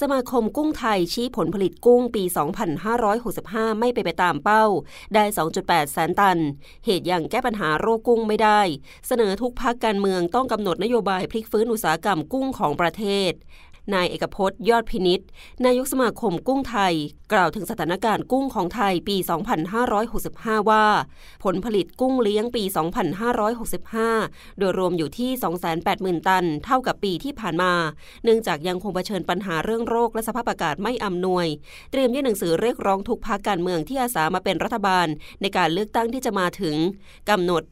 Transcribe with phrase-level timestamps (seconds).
[0.00, 2.24] สมาคมกุ้งไทยชี้ผลผลิตกุ้งปี
[3.02, 4.64] 2565 ไม่ไปไปตามเป้า
[5.14, 5.24] ได้
[5.58, 6.38] 2.8 แสนตัน
[6.84, 8.60] เหตุอย่างแก้ปัญหาโรคกุ้งไม่ได้
[9.06, 13.32] เสนอทุกพักการเมืองต้องกำหนดนโยบายพลิกฟื้นอุตสาหกรรมกุ้งของประเทศ
[13.94, 15.20] นายเอกพจน์ยอดพินิษ
[15.64, 16.94] นายกสมาคมกุ้งไทย
[17.32, 19.16] กล่าวถึงสถานการณ์กุ้งของไทยปี
[19.92, 20.84] 2565 ว่า
[21.44, 22.62] ผลผลิตกุ้งเลี้ยงปี
[24.00, 25.30] 2565 โดยรวมอยู่ที่
[26.18, 27.72] 280,000 ตัน เท่ากับปีที่ผ่านมา
[28.24, 31.46] เนื่องจากยังคงเผชิญปัญหาเรื่องโรคและสภาพอากาศไม่อำนวย
[31.90, 35.06] เตรียมยื่นหนังสือเรียกร้องทุกพักการเมืองที่อาสามาเป็นรัฐบาล
[35.40, 36.76] ในการเลือกตั้งที่จะมาถึง
[37.30, 37.62] กำหนด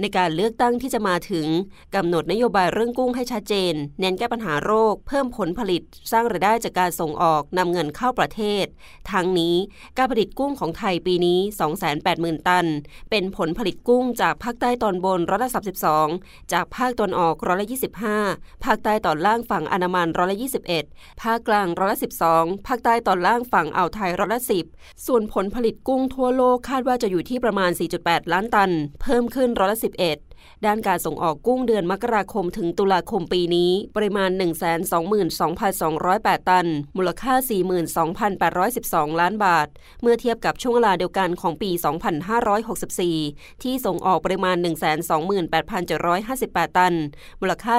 [0.00, 1.46] ในการเลือกตั้งที่จะมาถึง
[1.94, 8.64] กำหนดนโยบายเรื่องกุ้งให้ชัดเจน เน้นแก้ปัญหาโรค เพิ่มผลผลิต สร้างรายได้จากการส่งออกนำเงินเข้าประเทศ
[9.10, 9.56] ทั้งนี้
[9.98, 11.38] การผลิตกุ้งของไทยปีนี้
[11.92, 12.66] 280,000 ตัน
[13.10, 15.50] เป็นผลผลิตกุ้งจากภาคใต้ตอนบนร้อยละ
[16.00, 17.66] 32 จากภาคตอนออกร้อยละ
[18.14, 20.38] 25 ภาคใต้ตอนล่างฝั่งอันามันร้อยละ
[20.78, 21.98] 21 ภาคกลางร้อยละ
[22.32, 24.40] 12 ภาคใต้ตอนล่างฝั่งอ่าวไทยร้อยละ
[24.72, 27.70] 10 ส่วนผลผลิตกุ้งทั่วโลกคาดว่าจะอยู่ที่ประมาณ
[28.02, 28.70] 4.8 ล้านตัน
[29.02, 30.31] เพิ่มขึ้นร้อยละ11
[30.66, 34.30] ด้านการส่งออกกุ้งเดือนมกราคมถึงตุลาคมปีนี้ ปริมาณ
[35.20, 37.34] 122,208 ตัน มูลค่า
[39.10, 39.66] 42,812 ล้านบาท
[40.02, 41.70] เมื่อเทียบกับช่วงเวลาเดียวกันของปี
[42.66, 44.56] 2564 ที่ส่งออกปริมาณ
[45.66, 46.94] 128,758 ตัน
[47.40, 47.74] มูลค่า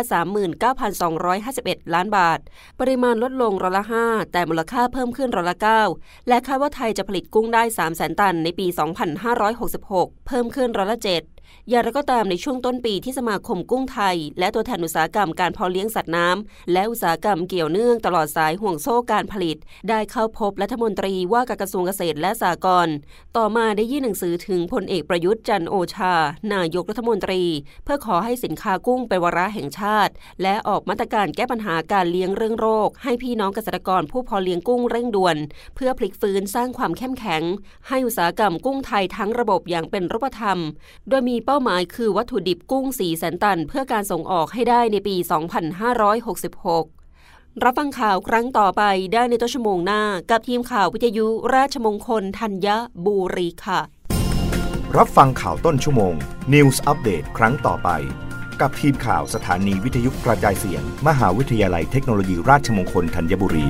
[1.16, 2.40] 39,251 ล้านบาท
[2.80, 5.58] ปริมาณลดลงร้อยละ 5 แต่มูลค่าเพิ่มขึ้นร้อยละ
[5.94, 8.68] 9 และคาดว่าไทยจะผลิตกุ้งได้ 300,000ตันในปี
[9.48, 11.08] 2566 เพิ่มขึ้นร้อยละ 7
[11.70, 19.58] อย่างไรก็ตามในช่วงต้นปีที่สมาคมกุ้งไทย และตัวแทนอุตสาหกรรมการเพาะเลี้ยงสัตว์น้ำและอุตสาหกรรมเกี่ยวเนื่องตลอดสายห่วงโซ่การผลิต
[19.90, 22.96] ได้เข้าพบรัฐมนตรีว่าการกระทรวงเกษตรและสหกรณ์
[23.38, 26.14] ต่อมาได้ยื่นหนังสือถึงพลเอกประยุทธ์จันโอชา
[26.54, 27.44] นายกรัฐมนตรี
[27.84, 35.38] เพื่อขอให้สินค้ากุ้งเป็นวาระแห่งชาติ และออกมาตรการแก้ปัญหาการเลี้ยงเรื่องโรค ให้พี่น้องเกษตรกรผู้เพาะเลี้ยงกุ้งเร่งด่วน
[35.76, 37.44] เพื่อพลิกฟื้นสร้างความเข้มแข็ง
[37.88, 40.58] ให้อุตสาหกรรมกุ้งไทยทั้งระบบอย่างเป็นรูปธรรม
[41.10, 45.16] โดยมีเป้าหมายคือวัตถุดิบกุ้ง4แสนตัน เพื่อการส่งออกให้ได้ในปี
[46.80, 48.84] 2566 รับฟังข่าวครั้งต่อไป
[49.14, 52.68] ได้ในต้นชั่วโมงหน้า กับทีมข่าววิทยุราชมงคลธัญ
[53.06, 53.82] บุรีค่ะ
[54.98, 56.14] รับฟังข่าวต้นชั่วโมง
[56.54, 57.90] News อัปเดตครั้งต่อไป
[58.62, 63.68] กับทีมข่าวสถานีวิทยุกระจายเสียง มหาวิทยาลัยเทคโนโลยีราชมงคลธัญบุรี